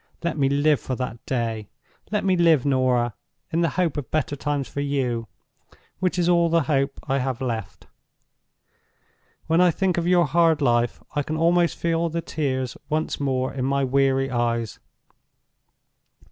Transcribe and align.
Let 0.23 0.35
me 0.35 0.49
live 0.49 0.79
for 0.79 0.95
that 0.95 1.23
day! 1.27 1.69
Let 2.11 2.25
me 2.25 2.35
live, 2.35 2.65
Norah, 2.65 3.13
in 3.51 3.61
the 3.61 3.69
hope 3.77 3.97
of 3.97 4.09
better 4.09 4.35
times 4.35 4.67
for 4.67 4.79
you, 4.81 5.27
which 5.99 6.17
is 6.17 6.27
all 6.27 6.49
the 6.49 6.63
hope 6.63 6.99
I 7.07 7.19
have 7.19 7.39
left. 7.39 7.85
When 9.45 9.61
I 9.61 9.69
think 9.69 9.99
of 9.99 10.07
your 10.07 10.25
hard 10.25 10.59
life, 10.59 11.03
I 11.15 11.21
can 11.21 11.37
almost 11.37 11.77
feel 11.77 12.09
the 12.09 12.19
tears 12.19 12.75
once 12.89 13.19
more 13.19 13.53
in 13.53 13.65
my 13.65 13.83
weary 13.83 14.31
eyes. 14.31 14.79